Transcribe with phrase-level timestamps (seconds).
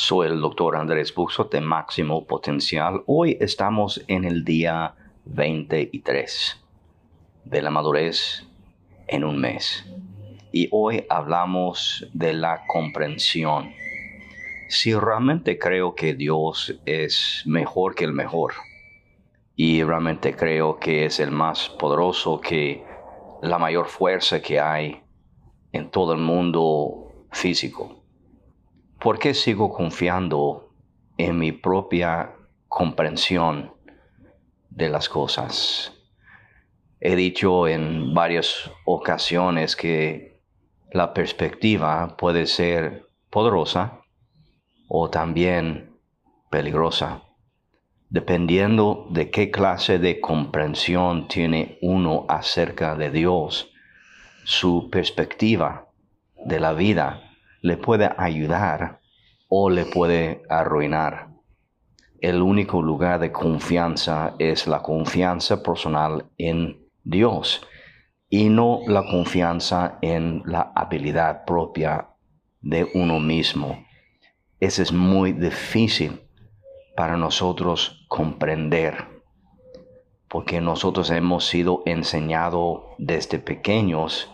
[0.00, 3.02] Soy el doctor Andrés Buxo de Máximo Potencial.
[3.06, 6.64] Hoy estamos en el día 23
[7.44, 8.46] de la madurez
[9.08, 9.84] en un mes.
[10.52, 13.72] Y hoy hablamos de la comprensión.
[14.68, 18.54] Si realmente creo que Dios es mejor que el mejor,
[19.56, 22.84] y realmente creo que es el más poderoso, que
[23.42, 25.02] la mayor fuerza que hay
[25.72, 27.97] en todo el mundo físico,
[29.00, 30.72] ¿Por qué sigo confiando
[31.18, 32.34] en mi propia
[32.66, 33.72] comprensión
[34.70, 35.92] de las cosas?
[36.98, 40.42] He dicho en varias ocasiones que
[40.90, 44.00] la perspectiva puede ser poderosa
[44.88, 45.96] o también
[46.50, 47.22] peligrosa,
[48.10, 53.70] dependiendo de qué clase de comprensión tiene uno acerca de Dios.
[54.42, 55.86] Su perspectiva
[56.34, 57.27] de la vida
[57.60, 59.00] le puede ayudar
[59.48, 61.28] o le puede arruinar.
[62.20, 67.64] El único lugar de confianza es la confianza personal en Dios
[68.28, 72.08] y no la confianza en la habilidad propia
[72.60, 73.84] de uno mismo.
[74.60, 76.20] Eso es muy difícil
[76.96, 79.06] para nosotros comprender,
[80.28, 84.28] porque nosotros hemos sido enseñados desde pequeños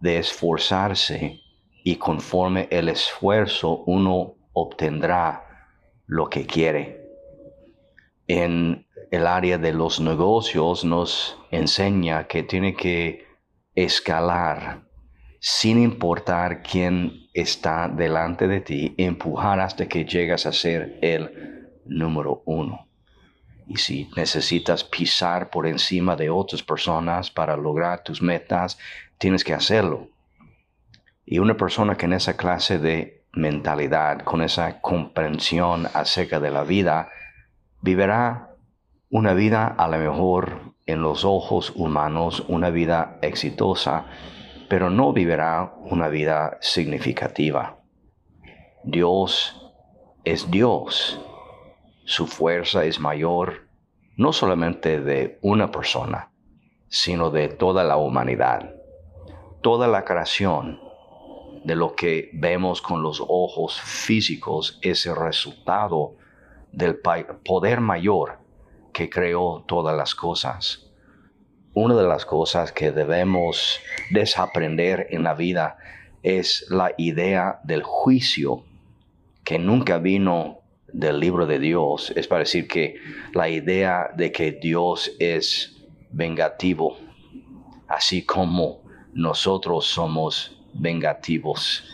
[0.00, 1.42] de esforzarse
[1.86, 5.70] y conforme el esfuerzo uno obtendrá
[6.06, 7.00] lo que quiere.
[8.26, 13.28] En el área de los negocios nos enseña que tiene que
[13.76, 14.82] escalar
[15.38, 22.42] sin importar quién está delante de ti, empujar hasta que llegas a ser el número
[22.46, 22.88] uno.
[23.68, 28.76] Y si necesitas pisar por encima de otras personas para lograr tus metas,
[29.18, 30.15] tienes que hacerlo
[31.26, 36.62] y una persona que en esa clase de mentalidad, con esa comprensión acerca de la
[36.62, 37.10] vida,
[37.82, 38.54] vivirá
[39.10, 44.06] una vida a lo mejor en los ojos humanos, una vida exitosa,
[44.68, 47.80] pero no vivirá una vida significativa.
[48.84, 49.72] Dios
[50.24, 51.20] es Dios.
[52.04, 53.66] Su fuerza es mayor
[54.16, 56.30] no solamente de una persona,
[56.88, 58.70] sino de toda la humanidad.
[59.60, 60.85] Toda la creación
[61.66, 66.14] de lo que vemos con los ojos físicos es el resultado
[66.70, 66.96] del
[67.44, 68.38] poder mayor
[68.92, 70.88] que creó todas las cosas.
[71.74, 73.80] Una de las cosas que debemos
[74.12, 75.76] desaprender en la vida
[76.22, 78.62] es la idea del juicio
[79.42, 80.60] que nunca vino
[80.92, 82.12] del libro de Dios.
[82.14, 82.94] Es para decir que
[83.34, 86.96] la idea de que Dios es vengativo,
[87.88, 91.84] así como nosotros somos vengativos.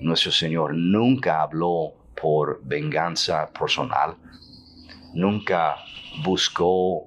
[0.00, 4.16] Nuestro Señor nunca habló por venganza personal,
[5.14, 5.76] nunca
[6.24, 7.06] buscó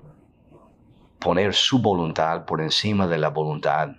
[1.20, 3.90] poner su voluntad por encima de la voluntad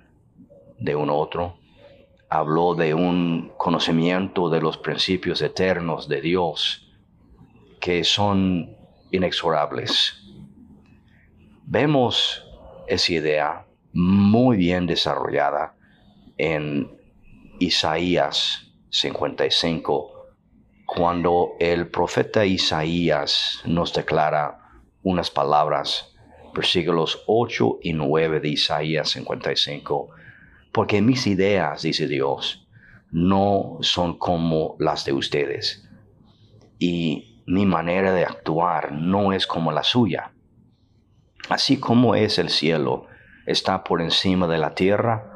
[0.79, 1.59] de un otro.
[2.29, 6.93] Habló de un conocimiento de los principios eternos de Dios
[7.81, 8.77] que son
[9.13, 10.15] inexorables.
[11.65, 12.45] Vemos
[12.89, 15.76] esa idea muy bien desarrollada
[16.39, 16.91] en
[17.59, 20.13] Isaías 55,
[20.87, 26.15] cuando el profeta Isaías nos declara unas palabras,
[26.55, 30.11] versículos 8 y 9 de Isaías 55,
[30.73, 32.67] porque mis ideas, dice Dios,
[33.11, 35.89] no son como las de ustedes,
[36.79, 40.33] y mi manera de actuar no es como la suya.
[41.49, 43.07] Así como es el cielo,
[43.47, 45.36] está por encima de la tierra,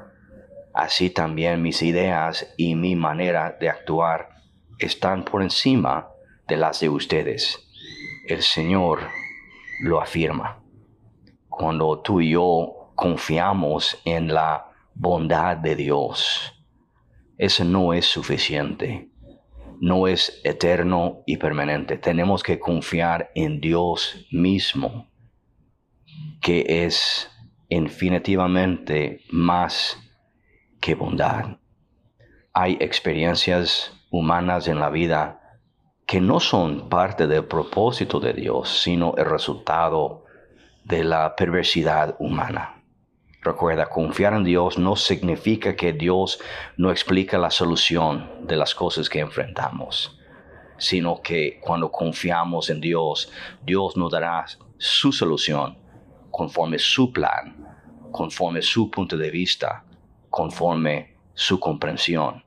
[0.75, 4.31] así también mis ideas y mi manera de actuar
[4.79, 6.09] están por encima
[6.49, 7.59] de las de ustedes.
[8.27, 9.01] El Señor
[9.83, 10.63] lo afirma.
[11.49, 16.65] Cuando tú y yo confiamos en la bondad de Dios,
[17.39, 19.09] eso no es suficiente.
[19.81, 21.97] No es eterno y permanente.
[21.97, 25.11] Tenemos que confiar en Dios mismo,
[26.43, 27.31] que es
[27.71, 29.97] infinitivamente más
[30.81, 31.59] qué bondad.
[32.53, 35.59] Hay experiencias humanas en la vida
[36.07, 40.25] que no son parte del propósito de Dios, sino el resultado
[40.85, 42.83] de la perversidad humana.
[43.43, 46.41] Recuerda, confiar en Dios no significa que Dios
[46.77, 50.19] no explica la solución de las cosas que enfrentamos,
[50.79, 53.31] sino que cuando confiamos en Dios,
[53.63, 54.45] Dios nos dará
[54.79, 55.79] su solución
[56.31, 57.67] conforme su plan,
[58.11, 59.85] conforme su punto de vista,
[60.31, 62.43] conforme su comprensión.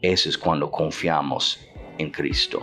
[0.00, 1.60] Eso es cuando confiamos
[1.98, 2.62] en Cristo.